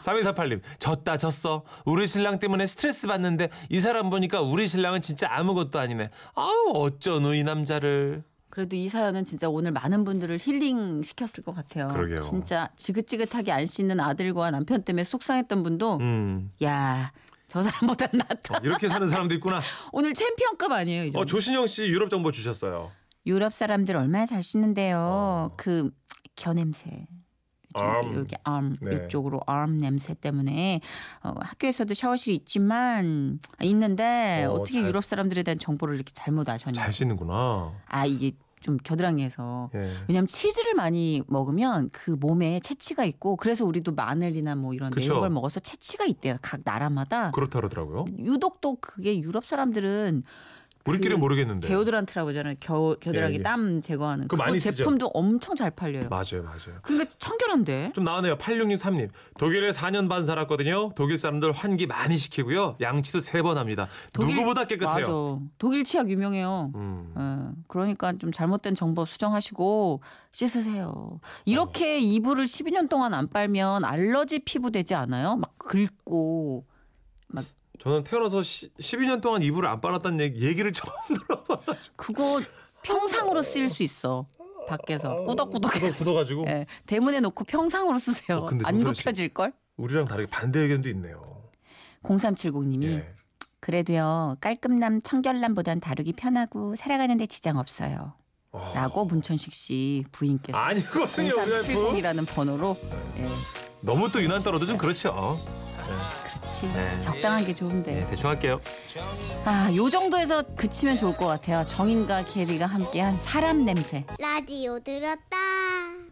3248님 0.02 0.62
졌다 0.80 1.18
졌어 1.18 1.64
우리 1.86 2.08
신랑 2.08 2.40
때문에 2.40 2.66
스트레스 2.68 3.06
받는데 3.08 3.50
이 3.70 3.80
사람 3.80 4.10
보니까 4.10 4.42
우리 4.42 4.68
신랑은 4.68 5.02
진짜 5.02 5.28
아무것도 5.30 5.78
아니네 5.80 6.10
아우 6.34 6.72
어쩌노 6.74 7.36
이 7.36 7.44
남자를 7.44 8.24
그래도 8.52 8.76
이 8.76 8.88
사연은 8.90 9.24
진짜 9.24 9.50
오늘 9.50 9.72
많은 9.72 10.04
분들을 10.04 10.38
힐링 10.40 11.02
시켰을 11.02 11.44
것 11.44 11.56
같아요. 11.56 11.88
그러게요. 11.88 12.20
진짜 12.20 12.70
지긋지긋하게 12.76 13.52
안 13.52 13.66
씻는 13.66 14.00
아들과 14.00 14.52
남편 14.52 14.84
때문에 14.84 15.04
속상했던 15.06 15.64
분도 15.64 15.98
음 15.98 16.52
야, 16.64 17.12
저 17.48 17.64
사람보단 17.64 18.10
낫다. 18.14 18.60
이렇게 18.64 18.88
사는 18.88 19.08
사람도 19.08 19.34
있구나 19.36 19.62
오늘 19.92 20.14
챔피언급 20.14 20.72
아니에요. 20.72 21.12
어 21.16 21.26
조신영 21.26 21.66
씨 21.68 21.84
유럽 21.86 22.10
정보 22.10 22.32
주셨어요 22.32 22.92
유럽 23.26 23.54
사람들 23.54 23.96
얼마나 23.96 24.26
잘 24.26 24.44
씻는데요. 24.44 24.98
어. 25.00 25.52
그 25.58 25.90
겨냄새. 26.36 27.08
좀 27.78 28.16
여기 28.16 28.36
arm 28.48 28.76
네. 28.82 29.06
이쪽으로 29.06 29.42
arm 29.50 29.80
냄새 29.80 30.14
때문에 30.14 30.82
어, 31.24 31.34
학교에서도 31.40 31.94
샤워실이 31.94 32.36
있지만 32.36 33.40
있는데 33.62 34.46
어, 34.48 34.52
어, 34.54 34.58
떻게 34.60 34.74
잘- 34.80 34.84
유럽 34.90 35.06
사람들에 35.06 35.44
대한 35.44 35.58
정보를 35.60 35.96
이렇게 35.96 36.12
잘못 36.14 36.48
아셨냐? 36.50 36.82
잘 36.82 36.92
씻는구나 36.94 37.72
아 37.88 38.06
이게 38.06 38.32
좀 38.60 38.78
겨드랑이에서 38.84 39.72
예. 39.74 39.80
왜냐하면 40.08 40.28
치즈를 40.28 40.76
많이 40.76 41.24
먹으면 41.28 41.90
그 41.92 42.12
몸에 42.12 42.60
채취가 42.60 43.06
있고 43.06 43.36
그래서 43.36 43.66
우리도 43.66 43.94
마늘이나 43.96 44.54
뭐 44.56 44.76
이런 44.76 44.92
그쵸. 44.92 45.10
매운 45.14 45.20
걸 45.22 45.30
먹어서 45.32 45.60
채취가 45.60 46.06
있대요. 46.06 46.36
각 46.44 46.62
나라마다. 46.64 47.32
그렇다 47.32 47.58
그러더라고요 47.60 48.06
유독 48.20 48.62
또 48.62 48.76
그게 48.80 49.18
유럽 49.20 49.46
사람들은 49.48 50.24
우리끼리 50.86 51.16
그 51.16 51.20
모르겠는데 51.20 51.68
데오드란트라고 51.68 52.30
하잖아요. 52.30 52.56
겨, 52.60 52.96
겨드랑이 53.00 53.34
예, 53.36 53.40
예. 53.40 53.44
땀 53.44 53.80
제거하는 53.80 54.28
그거 54.28 54.44
많이 54.44 54.60
쓰죠. 54.60 54.78
제품도 54.78 55.08
엄청 55.14 55.56
잘 55.56 55.72
팔려요. 55.72 56.10
맞아요 56.10 56.44
맞아요 56.44 56.80
그러니까 56.82 57.12
청결한데. 57.20 57.92
좀 57.94 58.04
나오네요 58.04 58.38
8663님 58.38 59.10
독일에 59.38 59.72
4년 59.72 60.10
반 60.10 60.24
살았거든요 60.24 60.94
독일 60.96 61.18
사람들 61.18 61.52
환기 61.52 61.86
많이 61.88 62.18
시키고요 62.18 62.78
양치도 62.82 63.20
세번 63.20 63.58
합니다 63.58 63.88
누구보다 64.18 64.66
깨끗해요 64.66 65.36
맞아. 65.40 65.46
독일 65.58 65.84
치약 65.84 66.10
유명해요. 66.10 66.72
음. 66.76 67.14
예, 67.18 67.62
그러니까 67.68 68.14
좀 68.14 68.32
잘못된 68.32 68.76
정보 68.76 69.06
수정하시고 69.06 70.02
씻으세요. 70.32 71.20
이렇게 71.46 72.00
이불을 72.00 72.46
12년 72.46 72.90
동안 72.90 73.14
안 73.14 73.28
빨면 73.28 73.86
알러지 73.86 74.40
피부 74.40 74.72
되지 74.72 74.96
않아요? 74.96 75.36
막 75.36 75.58
긁고 75.58 76.66
막 77.28 77.46
저는 77.82 78.04
태어나서 78.04 78.44
시, 78.44 78.72
12년 78.76 79.22
동안 79.22 79.42
이불을 79.42 79.68
안 79.68 79.82
빨았다는 79.82 80.20
얘기, 80.20 80.46
얘기를 80.46 80.72
처음 80.72 80.94
들어봐 81.28 81.58
그거 81.96 82.40
평상으로 82.84 83.42
쓰일 83.42 83.68
수 83.70 83.82
있어. 83.82 84.28
밖에서 84.68 85.26
꾸덕꾸덕. 85.26 85.72
굳어, 85.74 85.96
굳어가지고 85.96 86.46
예, 86.48 86.68
대문에 86.86 87.20
놓고 87.20 87.44
평상으로 87.46 87.98
쓰세요. 87.98 88.38
어, 88.38 88.50
안 88.66 88.84
굽혀질 88.84 89.30
걸? 89.30 89.54
우리랑 89.78 90.06
다르게 90.06 90.30
반대 90.30 90.60
의견도 90.60 90.90
있네요 90.90 91.42
0370님이 92.04 92.86
예. 92.86 93.14
그래도요 93.60 94.38
깔끔남 94.40 95.02
청결남보단 95.02 95.80
다루기 95.80 96.14
편하고 96.14 96.76
살아가는데 96.76 97.26
지장 97.26 97.58
없어요. 97.58 98.14
어. 98.52 98.72
라고 98.76 99.06
문천식 99.06 99.54
씨 99.54 100.04
부인께서 100.12 100.56
아니거든요 100.58 101.34
그냥 101.36 101.36
뭐. 101.74 101.92
0370이라는 101.94 102.28
번호로 102.28 102.78
예, 103.18 103.28
너무 103.82 104.12
또 104.12 104.22
유난 104.22 104.44
떨어도 104.44 104.66
좀 104.68 104.78
그렇죠 104.78 105.40
그렇지 106.42 106.68
네. 106.74 107.00
적당한 107.02 107.46
게 107.46 107.54
좋은데 107.54 107.94
네, 107.94 108.08
대충 108.10 108.32
할게요 108.32 108.60
아 109.46 109.70
요 109.76 109.90
정도에서 109.90 110.44
그치면 110.56 110.98
좋을 110.98 111.16
것 111.16 111.28
같아요. 111.28 111.66
정인과 111.66 112.26
캐리가 112.26 112.66
함께한 112.66 113.18
사람 113.18 113.64
냄새. 113.66 114.06
라디오 114.20 114.80
들었다. 114.80 115.38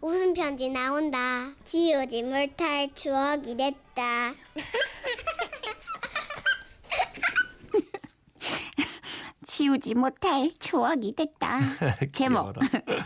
웃음 0.02 0.34
편지 0.34 0.70
나온다. 0.70 1.52
지우지 1.66 2.24
못할 2.24 2.90
추억이 2.96 3.58
됐다. 3.58 4.34
치우지 9.46 9.96
못할 9.96 10.52
추억이 10.60 11.14
됐다. 11.16 11.60
제목 12.14 12.54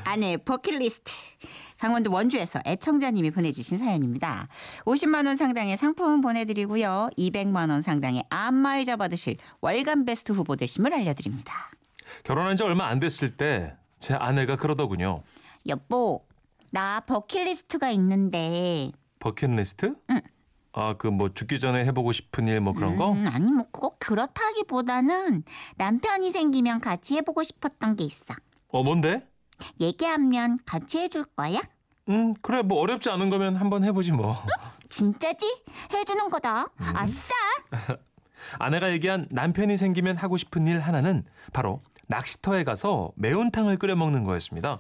아내 0.04 0.38
버킷리스트. 0.46 1.12
강원도 1.84 2.14
원주에서 2.14 2.62
애청자님이 2.66 3.32
보내주신 3.32 3.78
사연입니다. 3.78 4.48
50만 4.86 5.26
원 5.28 5.36
상당의 5.36 5.76
상품 5.76 6.22
보내드리고요. 6.22 7.10
200만 7.18 7.70
원 7.70 7.82
상당의 7.82 8.24
안마의자 8.30 8.96
받으실 8.96 9.36
월간 9.60 10.06
베스트 10.06 10.32
후보 10.32 10.56
되심을 10.56 10.94
알려드립니다. 10.94 11.54
결혼한 12.24 12.56
지 12.56 12.64
얼마 12.64 12.86
안 12.88 13.02
됐을 13.02 13.32
때 13.36 13.76
제 14.00 14.14
아내가 14.14 14.56
그러더군요 14.56 15.24
여보, 15.68 16.26
나 16.72 17.02
버킷리스트가 17.02 17.90
있는데. 17.92 18.92
버킷리스트? 19.20 19.96
응. 20.10 20.22
아 20.74 20.94
그 20.98 21.08
뭐 21.12 21.34
죽기 21.34 21.60
전에 21.60 21.84
해보고 21.86 22.14
싶은 22.14 22.48
일 22.48 22.62
뭐 22.62 22.72
그런 22.74 22.96
거? 22.96 23.12
음, 23.12 23.26
아니 23.28 23.52
뭐 23.52 23.66
꼭 23.74 23.98
그렇다기보다는 24.00 25.44
남편이 25.76 26.32
생기면 26.32 26.80
같이 26.80 27.16
해보고 27.18 27.44
싶었던 27.44 27.98
게 27.98 28.06
있어. 28.06 28.34
어 28.70 28.84
뭔데? 28.84 29.28
얘기하면 29.80 30.58
같이 30.66 30.98
해줄 31.00 31.24
거야? 31.24 31.62
음 32.10 32.34
그래 32.42 32.62
뭐 32.62 32.80
어렵지 32.82 33.10
않은 33.10 33.30
거면 33.30 33.56
한번 33.56 33.84
해보지 33.84 34.12
뭐 34.12 34.36
진짜지? 34.90 35.64
해주는 35.92 36.30
거다. 36.30 36.64
음. 36.64 36.94
아싸! 36.96 37.34
아내가 38.60 38.92
얘기한 38.92 39.26
남편이 39.32 39.78
생기면 39.78 40.18
하고 40.18 40.38
싶은 40.38 40.68
일 40.68 40.80
하나는 40.80 41.24
바로 41.52 41.82
낚시터에 42.08 42.64
가서 42.64 43.12
매운탕을 43.16 43.78
끓여 43.80 43.96
먹는 43.96 44.24
거였습니다. 44.24 44.80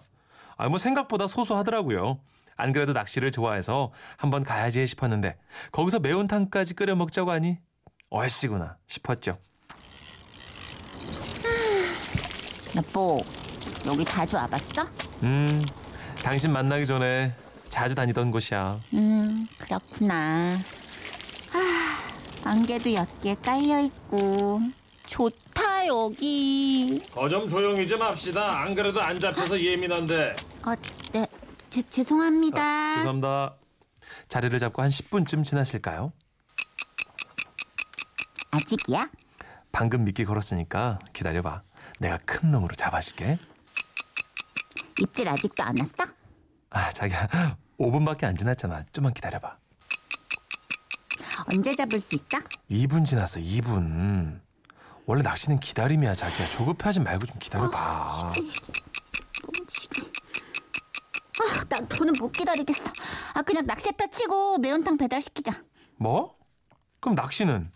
아, 0.57 0.69
뭐 0.69 0.77
생각보다 0.77 1.27
소소하더라고요. 1.27 2.19
안 2.55 2.71
그래도 2.73 2.93
낚시를 2.93 3.31
좋아해서 3.31 3.91
한번 4.17 4.43
가야지 4.43 4.85
싶었는데 4.85 5.37
거기서 5.71 5.99
매운탕까지 5.99 6.75
끓여 6.75 6.95
먹자고 6.95 7.31
하니 7.31 7.57
얼씨구나 8.11 8.77
싶었죠. 8.85 9.39
여보, 12.75 13.23
여기 13.87 14.05
자주 14.05 14.35
와봤어? 14.35 14.85
음, 15.23 15.63
당신 16.23 16.51
만나기 16.51 16.85
전에 16.85 17.35
자주 17.69 17.93
다니던 17.95 18.31
곳이야. 18.31 18.79
음, 18.93 19.45
그렇구나. 19.59 20.57
아, 21.53 21.99
안개도 22.43 22.93
옅게 22.93 23.35
깔려 23.43 23.81
있고. 23.81 24.59
좋다, 25.05 25.85
여기. 25.87 27.03
어좀 27.13 27.49
조용히 27.49 27.87
좀 27.87 28.01
합시다. 28.01 28.61
안 28.61 28.73
그래도 28.73 29.01
안 29.01 29.19
잡혀서 29.19 29.59
예민한데. 29.61 30.35
어, 30.65 30.73
네, 31.11 31.27
제, 31.69 31.81
죄송합니다. 31.89 32.95
죄송합니다. 32.97 33.55
자리를 34.29 34.57
잡고 34.59 34.81
한 34.81 34.89
10분쯤 34.89 35.45
지났을까요? 35.45 36.13
아직이야? 38.51 39.09
방금 39.71 40.05
미끼 40.05 40.23
걸었으니까 40.25 40.99
기다려봐. 41.11 41.63
내가 41.99 42.17
큰 42.25 42.51
놈으로 42.51 42.75
잡아줄게. 42.75 43.39
입질 44.99 45.27
아직도 45.27 45.63
안 45.63 45.75
왔어? 45.79 46.12
아, 46.73 46.89
자기야. 46.91 47.27
5분밖에 47.79 48.23
안 48.25 48.35
지났잖아. 48.35 48.83
좀만 48.91 49.13
기다려봐. 49.13 49.57
언제 51.51 51.75
잡을 51.75 51.99
수 51.99 52.15
있어? 52.15 52.25
2분 52.69 53.05
지났어. 53.05 53.39
2분. 53.39 54.39
원래 55.05 55.21
낚시는 55.21 55.59
기다림이야, 55.59 56.15
자기야. 56.15 56.49
조급해하지 56.51 56.99
말고 57.01 57.25
좀 57.27 57.37
기다려봐. 57.39 58.07
너무 58.07 59.65
지게. 59.67 60.01
아, 61.41 61.63
나 61.67 61.87
더는 61.87 62.13
못 62.19 62.31
기다리겠어. 62.31 62.91
아, 63.33 63.41
그냥 63.41 63.65
낚시터 63.65 64.07
치고 64.07 64.59
매운탕 64.59 64.97
배달시키자. 64.97 65.61
뭐? 65.97 66.35
그럼 67.01 67.15
낚시는? 67.15 67.69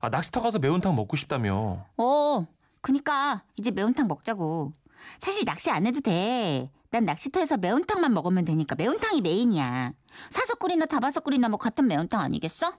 아, 0.00 0.08
낚시터 0.08 0.40
가서 0.40 0.58
매운탕 0.58 0.94
먹고 0.96 1.16
싶다며. 1.16 1.86
어, 1.98 2.46
그니까 2.80 3.44
이제 3.56 3.70
매운탕 3.70 4.08
먹자고. 4.08 4.72
사실 5.18 5.44
낚시 5.44 5.70
안 5.70 5.86
해도 5.86 6.00
돼. 6.00 6.70
난 6.92 7.06
낚시터에서 7.06 7.56
매운탕만 7.56 8.12
먹으면 8.12 8.44
되니까 8.44 8.74
매운탕이 8.74 9.22
메인이야. 9.22 9.92
사서 10.28 10.54
끓이나 10.56 10.84
잡아서 10.84 11.20
끓이나 11.20 11.48
뭐 11.48 11.56
같은 11.56 11.86
매운탕 11.86 12.20
아니겠어? 12.20 12.74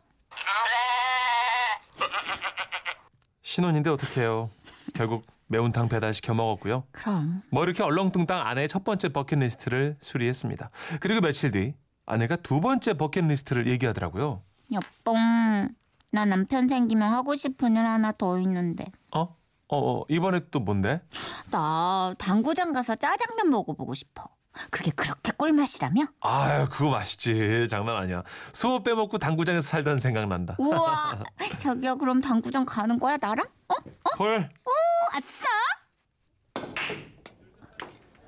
신혼인데 3.41 3.89
어떡해요. 3.89 4.51
결국 4.93 5.25
매운탕 5.47 5.89
배달시켜 5.89 6.35
먹었고요. 6.35 6.83
그럼. 6.91 7.41
뭐 7.49 7.63
이렇게 7.63 7.81
얼렁뚱땅 7.81 8.39
아내의 8.39 8.67
첫 8.69 8.83
번째 8.83 9.09
버킷리스트를 9.09 9.97
수리했습니다. 9.99 10.69
그리고 10.99 11.21
며칠 11.21 11.49
뒤 11.49 11.73
아내가 12.05 12.35
두 12.35 12.61
번째 12.61 12.93
버킷리스트를 12.93 13.65
얘기하더라고요. 13.67 14.43
여뽕, 14.71 15.69
나 16.11 16.25
남편 16.25 16.69
생기면 16.69 17.09
하고 17.11 17.33
싶은 17.33 17.75
일 17.77 17.87
하나 17.87 18.11
더 18.11 18.39
있는데. 18.41 18.85
어? 19.15 19.35
어, 19.73 20.01
어 20.01 20.05
이번에 20.07 20.41
또 20.51 20.59
뭔데? 20.59 21.01
나 21.49 22.13
당구장 22.19 22.71
가서 22.71 22.95
짜장면 22.95 23.49
먹어보고 23.49 23.93
싶어. 23.95 24.23
그게 24.69 24.91
그렇게 24.91 25.31
꿀맛이라며? 25.31 26.03
아유 26.21 26.67
그거 26.69 26.91
맛있지. 26.91 27.67
장난 27.69 27.97
아니야. 27.97 28.21
수업 28.53 28.83
빼먹고 28.83 29.17
당구장에서 29.17 29.67
살던 29.67 29.97
생각난다. 29.97 30.55
우와, 30.59 30.93
저기요, 31.57 31.95
그럼 31.97 32.21
당구장 32.21 32.63
가는 32.63 32.99
거야, 32.99 33.17
나랑? 33.19 33.47
어? 33.69 33.75
헐. 34.19 34.49
오, 34.65 34.71
아싸! 35.17 35.47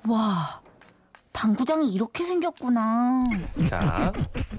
와, 0.08 0.60
당구장이 1.36 1.92
이렇게 1.92 2.24
생겼구나. 2.24 3.24
자, 3.68 4.10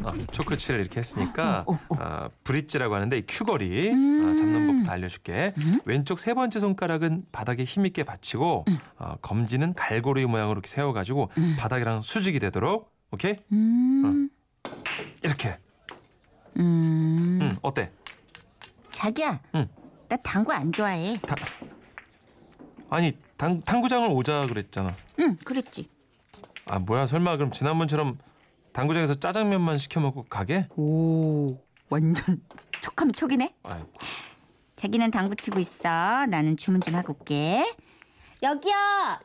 어, 0.04 0.14
초코치를 0.32 0.80
이렇게 0.80 1.00
했으니까 1.00 1.64
어, 1.68 1.74
어, 1.74 1.80
어. 1.90 1.98
아, 2.00 2.30
브릿지라고 2.44 2.94
하는데 2.94 3.18
이 3.18 3.24
큐거리 3.28 3.90
음. 3.90 4.30
아, 4.32 4.36
잡는 4.36 4.68
법부터 4.68 4.92
알려줄게. 4.92 5.56
왼쪽 5.86 6.20
세 6.20 6.36
번째 6.36 6.60
손가락은 6.60 7.26
바닥에 7.32 7.64
힘있게 7.64 8.04
받치고 8.04 8.66
음. 8.68 8.78
어, 9.00 9.16
검지는 9.24 9.74
갈고리 9.74 10.28
모양으로 10.28 10.54
이렇게 10.54 10.68
세워가지고 10.68 11.32
바닥이랑 11.58 12.04
수직이 12.04 12.40
되도록 12.40 12.94
오케이 13.12 13.38
음, 13.52 14.30
이렇게. 15.24 15.58
음. 16.58 17.40
응, 17.42 17.58
어때? 17.64 17.92
자기야, 18.92 19.40
응. 19.56 19.68
나 20.10 20.16
당구 20.18 20.54
안 20.54 20.72
좋아해. 20.72 21.20
아니 22.90 23.18
당, 23.36 23.62
당구장을 23.62 24.08
오자 24.12 24.46
그랬잖아. 24.46 24.96
응, 25.20 25.38
그랬지. 25.44 25.97
아 26.70 26.80
뭐야 26.80 27.06
설마 27.08 27.38
그럼 27.38 27.52
지난번처럼 27.52 28.18
당구장에서 28.74 29.16
짜장면만 29.16 29.78
시켜 29.78 30.00
먹고 30.00 30.24
가게? 30.30 30.68
오, 30.76 31.58
완전 31.90 32.42
척하면 32.82 33.14
척이네. 33.14 33.56
아이고. 33.64 33.92
자기는 34.76 35.10
당구 35.10 35.36
치고 35.36 35.60
있어. 35.60 36.26
나는 36.28 36.56
주문 36.58 36.82
좀 36.82 36.96
하고 36.96 37.14
올게. 37.20 37.66
여기요, 38.44 38.76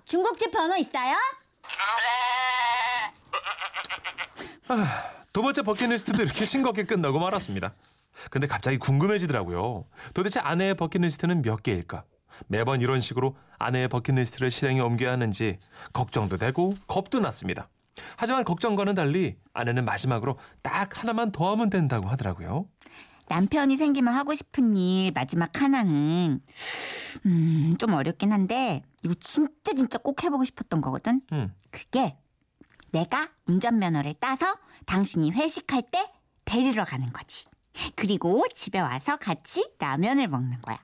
중국집 0.06 0.50
번호 0.52 0.76
있어요? 0.76 1.14
두 5.34 5.42
번째 5.42 5.62
버킷리스트도 5.62 6.22
이렇게 6.22 6.46
싱겁게 6.46 6.84
끝나고 6.84 7.18
말았습니다. 7.18 7.74
근데 8.30 8.46
갑자기 8.46 8.78
궁금해지더라고요. 8.78 9.84
도대체 10.14 10.40
아내의 10.40 10.76
버킷리스트는 10.76 11.42
몇 11.42 11.62
개일까? 11.62 12.04
매번 12.46 12.80
이런 12.80 13.00
식으로 13.00 13.36
아내의 13.58 13.88
버킷리스트를 13.88 14.50
실행에 14.50 14.80
옮겨야 14.80 15.12
하는지 15.12 15.58
걱정도 15.92 16.36
되고 16.36 16.74
겁도 16.86 17.20
났습니다. 17.20 17.68
하지만 18.16 18.44
걱정과는 18.44 18.94
달리 18.94 19.36
아내는 19.52 19.84
마지막으로 19.84 20.38
딱 20.62 21.02
하나만 21.02 21.32
더 21.32 21.50
하면 21.52 21.70
된다고 21.70 22.08
하더라고요. 22.08 22.66
남편이 23.28 23.76
생기면 23.76 24.12
하고 24.14 24.34
싶은 24.34 24.76
일 24.76 25.12
마지막 25.12 25.60
하나는 25.60 26.40
음, 27.26 27.74
좀 27.78 27.94
어렵긴 27.94 28.32
한데 28.32 28.82
이거 29.02 29.14
진짜 29.14 29.72
진짜 29.72 29.98
꼭 29.98 30.22
해보고 30.22 30.44
싶었던 30.44 30.80
거거든. 30.80 31.22
음. 31.32 31.54
그게 31.70 32.16
내가 32.90 33.28
운전면허를 33.46 34.14
따서 34.20 34.46
당신이 34.86 35.30
회식할 35.30 35.84
때 35.90 36.12
데리러 36.44 36.84
가는 36.84 37.10
거지. 37.12 37.46
그리고 37.96 38.44
집에 38.54 38.80
와서 38.80 39.16
같이 39.16 39.66
라면을 39.78 40.28
먹는 40.28 40.60
거야. 40.60 40.78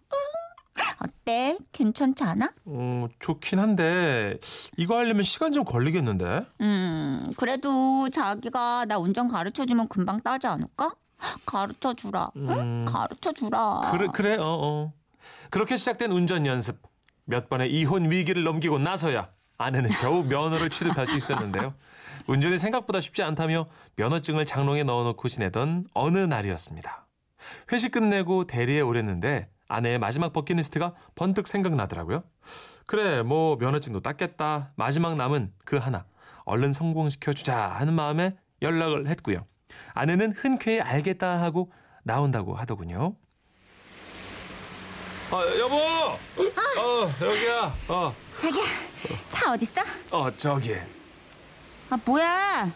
어때? 1.01 1.59
괜찮지 1.73 2.25
않아? 2.25 2.53
어, 2.65 3.07
좋긴 3.21 3.59
한데 3.59 4.39
이거 4.77 4.97
하려면 4.97 5.23
시간 5.23 5.53
좀 5.53 5.65
걸리겠는데? 5.65 6.47
음, 6.61 7.33
그래도 7.37 8.09
자기가 8.11 8.85
나 8.87 8.99
운전 8.99 9.29
가르쳐 9.29 9.65
주면 9.65 9.89
금방 9.89 10.21
따지 10.21 10.47
않을까? 10.47 10.95
가르쳐 11.47 11.95
주라. 11.95 12.31
응? 12.37 12.51
음. 12.51 12.85
가르쳐 12.87 13.33
주라. 13.33 13.91
그래 13.93 14.09
그래 14.13 14.37
어 14.37 14.43
어. 14.45 14.93
그렇게 15.51 15.77
시작된 15.77 16.11
운전 16.13 16.47
연습 16.47 16.81
몇 17.25 17.49
번의 17.49 17.73
이혼 17.73 18.11
위기를 18.11 18.45
넘기고 18.45 18.79
나서야 18.79 19.29
아내는 19.57 19.91
겨우 20.01 20.25
면허를 20.25 20.71
취득할 20.71 21.07
수 21.07 21.17
있었는데요. 21.17 21.75
운전이 22.27 22.59
생각보다 22.59 23.01
쉽지 23.01 23.23
않다며 23.23 23.67
면허증을 23.97 24.47
장롱에 24.47 24.85
넣어놓고 24.85 25.29
지내던 25.29 25.89
어느 25.95 26.19
날이었습니다. 26.19 27.07
회식 27.73 27.93
끝내고 27.93 28.47
대리에 28.47 28.81
오랬는데 28.81 29.49
아내의 29.69 29.99
마지막 29.99 30.33
버킷리스트가 30.33 30.95
번뜩 31.15 31.47
생각나더라고요. 31.47 32.25
그래 32.87 33.23
뭐 33.23 33.57
면허증도 33.57 34.01
땄겠다. 34.01 34.73
마지막 34.77 35.15
남은 35.17 35.53
그 35.65 35.77
하나 35.77 36.07
얼른 36.45 36.73
성공시켜 36.73 37.35
주자 37.35 37.69
하는 37.69 37.93
마음에 37.95 38.37
연락을 38.63 39.09
했고요. 39.09 39.47
아내는 39.93 40.33
흔쾌히 40.33 40.81
알겠다 40.81 41.43
하고 41.43 41.71
나온다고 42.03 42.55
하더군요. 42.55 43.15
어, 45.31 45.43
여보! 45.59 45.77
어, 45.77 47.11
여기야. 47.21 47.75
어, 47.89 48.15
자기야, 48.41 48.65
차 49.29 49.53
어딨어? 49.53 49.83
어, 50.11 50.35
저기. 50.39 50.75
아, 51.91 51.99
뭐야? 52.03 52.73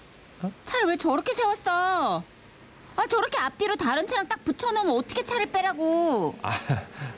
차를 0.66 0.88
왜 0.88 0.96
저렇게 0.98 1.32
세웠어? 1.32 2.22
아, 2.96 3.06
저렇게 3.06 3.38
앞뒤로 3.38 3.74
다른 3.76 4.06
차랑 4.06 4.28
딱 4.28 4.44
붙여놓으면 4.44 4.94
어떻게 4.96 5.24
차를 5.24 5.46
빼라고? 5.46 6.34
아, 6.42 6.52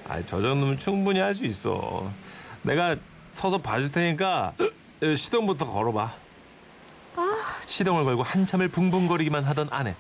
아, 0.09 0.21
저 0.27 0.41
정도면 0.41 0.79
충분히 0.79 1.21
할 1.21 1.35
수 1.35 1.45
있어. 1.45 2.11
내가 2.63 2.97
서서 3.33 3.59
봐줄 3.59 3.91
테니까 3.91 4.55
어, 5.03 5.15
시동부터 5.15 5.67
걸어봐. 5.67 6.15
시동을 7.67 8.05
걸고 8.05 8.23
한참을 8.23 8.69
붕붕거리기만 8.69 9.45
하던 9.45 9.69
아내. 9.71 9.95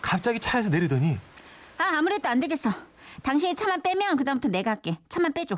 갑자기 0.00 0.40
차에서 0.40 0.70
내리더니 0.70 1.18
아, 1.78 1.96
아무래도 1.98 2.28
안 2.28 2.40
되겠어. 2.40 2.70
당신이 3.22 3.54
차만 3.54 3.82
빼면 3.82 4.16
그다음부터 4.16 4.48
내가 4.50 4.70
할게. 4.72 4.96
차만 5.08 5.32
빼줘. 5.32 5.56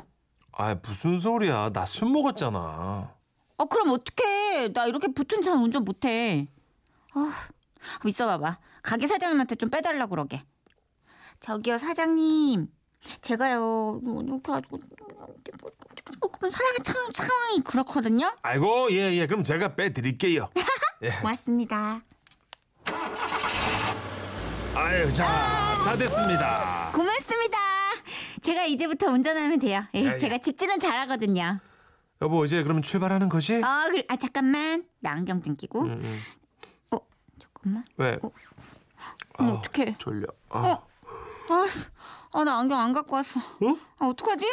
아 0.53 0.75
무슨 0.83 1.21
소리야 1.21 1.71
나 1.73 1.85
술 1.87 2.09
먹었잖아 2.11 3.09
어, 3.57 3.65
그럼 3.67 3.91
어떡해. 3.91 4.73
나 4.73 4.87
이렇게 4.87 5.09
붙은 5.13 5.43
차는 5.43 5.63
운전 5.63 5.85
못해. 5.85 6.47
아, 7.15 7.33
있어 8.07 8.27
봐봐. 8.27 8.59
가게 8.83 9.07
사장님한테 9.07 9.55
좀 9.57 9.71
빼달라고 9.71 10.11
그러게. 10.11 10.43
저기요, 11.41 11.79
사장님. 11.79 12.69
제가요, 13.23 14.01
뭐 14.05 14.23
이렇게 14.23 14.53
가지고 14.53 14.79
조금 16.21 16.51
사랑의 16.51 16.79
상- 16.85 17.11
상황이 17.15 17.61
그렇거든요. 17.65 18.31
아이고 18.43 18.91
예예 18.93 19.27
그럼 19.27 19.43
제가 19.43 19.75
빼드릴게요 19.75 20.51
예. 21.03 21.11
고맙습니다. 21.11 22.03
아유 24.75 25.13
자다 25.15 25.97
됐습니다 25.97 26.91
고맙습니다. 26.95 27.59
제가 28.43 28.65
이제부터 28.67 29.11
운전하면 29.11 29.59
돼요. 29.59 29.85
예, 29.95 30.05
야, 30.07 30.13
야. 30.13 30.17
제가 30.17 30.39
집지는 30.39 30.79
잘하거든요. 30.79 31.59
여보 32.23 32.45
이제 32.45 32.63
그럼 32.63 32.83
출발하는 32.83 33.29
거지? 33.29 33.61
아, 33.65 33.87
그, 33.91 34.03
아 34.09 34.17
잠깐만. 34.17 34.85
나 35.01 35.13
안경 35.13 35.43
좀 35.43 35.55
끼고. 35.55 35.83
음, 35.83 35.91
음. 36.05 36.21
어, 37.61 37.63
잠깐만. 37.63 37.85
왜? 37.97 38.19
어. 38.23 38.31
아, 39.39 39.45
어떡해. 39.45 39.97
졸려 39.99 40.27
아, 40.51 40.59
어. 40.59 40.87
아, 41.49 41.67
아, 42.33 42.45
나 42.45 42.59
안경 42.59 42.79
안 42.81 42.93
갖고 42.93 43.17
왔어. 43.17 43.41
어? 43.41 43.77
아, 43.99 44.07
어떡하지? 44.07 44.47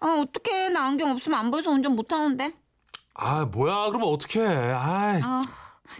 아, 0.00 0.22
어떡해. 0.26 0.70
나 0.70 0.86
안경 0.86 1.10
없으면 1.10 1.38
안 1.38 1.50
보여서 1.50 1.70
운전 1.70 1.94
못 1.94 2.12
하는데. 2.12 2.52
아 3.18 3.46
뭐야 3.46 3.86
그러면 3.86 4.08
어떡해 4.08 4.44
아이 4.46 5.22
아, 5.22 5.42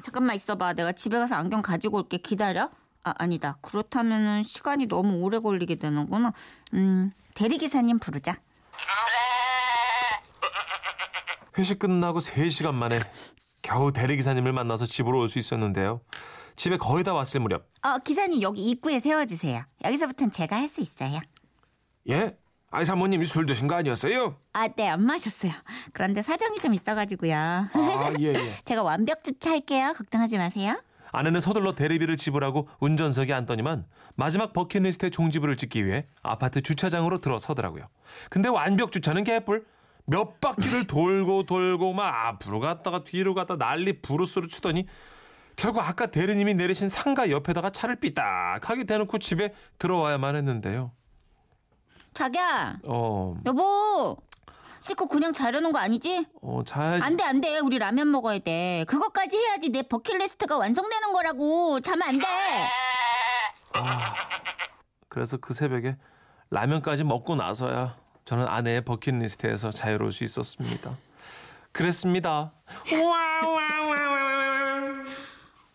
잠깐만 0.03 0.37
있어봐. 0.37 0.75
내가 0.75 0.93
집에 0.93 1.19
가서 1.19 1.35
안경 1.35 1.63
가지고 1.63 1.99
올게. 1.99 2.19
기다려. 2.19 2.71
아, 3.05 3.15
아니다. 3.19 3.57
그렇다면은 3.63 4.43
시간이 4.43 4.87
너무 4.87 5.19
오래 5.23 5.39
걸리게 5.39 5.77
되는구나. 5.77 6.33
음, 6.75 7.13
대리기사님 7.35 7.99
부르자. 8.01 8.37
회식 11.59 11.79
끝나고 11.79 12.19
3시간 12.19 12.75
만에 12.75 13.01
겨우 13.67 13.93
대리기사님을 13.93 14.53
만나서 14.53 14.87
집으로 14.87 15.19
올 15.21 15.29
수 15.29 15.39
있었는데요. 15.39 16.01
집에 16.55 16.77
거의 16.77 17.05
다 17.05 17.13
왔을 17.13 17.41
무렵 17.41 17.69
어, 17.83 17.99
기사님 17.99 18.41
여기 18.41 18.63
입구에 18.71 19.01
세워주세요. 19.01 19.63
여기서부터는 19.85 20.31
제가 20.31 20.57
할 20.57 20.69
수 20.69 20.81
있어요. 20.81 21.21
예? 22.09 22.37
아이 22.71 22.85
사모님 22.85 23.23
술 23.25 23.47
드신 23.47 23.67
거 23.69 23.75
아니었어요? 23.75 24.37
아, 24.53 24.69
네, 24.69 24.89
안 24.89 25.03
마셨어요. 25.05 25.53
그런데 25.93 26.23
사정이 26.23 26.59
좀 26.61 26.75
있어가지고요. 26.75 27.35
아 27.37 27.69
예, 28.21 28.29
예. 28.29 28.35
제가 28.65 28.83
완벽 28.83 29.23
주차할게요. 29.25 29.93
걱정하지 29.95 30.39
마세요. 30.39 30.81
아내는 31.13 31.41
서둘러 31.41 31.75
대리비를 31.75 32.17
지불하고 32.17 32.69
운전석에 32.81 33.33
앉더니만 33.33 33.87
마지막 34.17 34.53
버킷리스트의 34.53 35.11
종지부를 35.11 35.57
찍기 35.57 35.87
위해 35.87 36.07
아파트 36.23 36.61
주차장으로 36.61 37.21
들어서더라고요. 37.21 37.87
근데 38.31 38.49
완벽 38.49 38.93
주차는 38.93 39.25
개뿔. 39.25 39.65
몇 40.07 40.41
바퀴를 40.41 40.87
돌고 40.87 41.45
돌고 41.45 41.93
막 41.93 42.27
앞으로 42.27 42.61
갔다가 42.61 43.05
뒤로 43.05 43.35
갔다 43.35 43.57
난리 43.57 44.01
부르스를 44.01 44.49
추더니 44.49 44.87
결국 45.57 45.81
아까 45.81 46.07
대리님이 46.07 46.55
내리신 46.55 46.89
상가 46.89 47.31
옆에다가 47.31 47.71
차를 47.71 47.97
삐딱하게 47.97 48.85
대놓고 48.85 49.19
집에 49.19 49.55
들어와야만 49.79 50.37
했는데요. 50.37 50.93
자기야, 52.15 52.79
어, 52.89 53.37
여보. 53.47 54.17
씻고 54.81 55.07
그냥 55.07 55.33
자려는 55.33 55.73
거 55.73 55.79
아니지? 55.79 56.27
어, 56.43 56.63
잘. 56.65 57.03
안 57.03 57.17
돼, 57.17 57.25
안 57.25 57.41
돼. 57.41 57.59
우리 57.59 57.79
라면 57.79 58.11
먹어야 58.11 58.39
돼. 58.39 58.85
그것까지 58.87 59.37
해야지 59.37 59.71
내 59.71 59.83
버킷리스트가 59.83 60.57
완성되는 60.57 61.13
거라고. 61.13 61.81
자면 61.81 62.09
안 62.09 62.19
돼. 62.19 62.27
그래서 65.09 65.39
그 65.39 65.55
새벽에 65.55 65.97
라면까지 66.51 67.05
먹고 67.05 67.35
나서야 67.37 67.97
저는 68.27 68.47
아내의 68.49 68.85
버킷리스트에서 68.85 69.71
자유로울 69.71 70.11
수 70.13 70.25
있었습니다. 70.25 70.97
그랬습니다. 71.73 72.53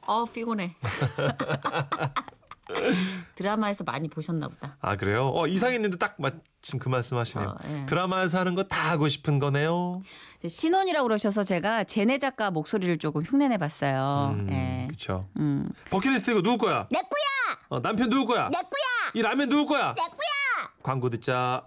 어, 0.06 0.26
피곤해. 0.26 0.76
드라마에서 3.36 3.84
많이 3.86 4.08
보셨나 4.10 4.48
보다. 4.50 4.76
아 4.82 4.96
그래요? 4.98 5.30
어 5.34 5.48
이상했는데 5.48 5.98
딱 5.98 6.16
마침 6.20 6.80
그 6.80 6.90
말씀하시네요. 6.90 7.48
어, 7.50 7.56
예. 7.66 7.86
드라마에서 7.86 8.40
하는 8.40 8.56
거 8.56 8.64
다 8.68 8.92
하고 8.92 9.08
싶은 9.10 9.40
거네요. 9.40 10.02
신혼이라고 10.48 11.08
그러셔서 11.08 11.44
제가 11.44 11.84
제네 11.86 12.18
작가 12.18 12.50
목소리를 12.52 12.98
조금 12.98 13.22
흉내내 13.24 13.58
봤어요. 13.58 14.36
음, 14.38 14.48
예. 14.52 14.84
그렇죠. 14.88 15.22
음. 15.38 15.70
버킷리스트 15.90 16.32
이거 16.32 16.42
누구 16.42 16.58
거야? 16.66 16.88
내 16.92 17.00
꾸야 17.00 17.58
어, 17.70 17.82
남편 17.82 18.10
누구 18.10 18.28
거야? 18.34 18.50
내 18.50 18.58
꾸야 18.60 19.12
이 19.16 19.22
라면 19.22 19.48
누구 19.50 19.68
거야? 19.74 19.94
내 19.96 20.04
꾸야 20.04 20.70
광고 20.84 21.10
듣자. 21.10 21.64